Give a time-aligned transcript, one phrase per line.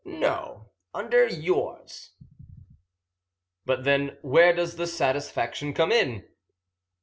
[0.03, 2.13] "No, under yours."
[3.67, 6.27] "But, then, where does the satisfaction come in?"